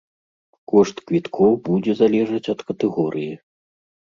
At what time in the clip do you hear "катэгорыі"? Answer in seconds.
2.71-3.33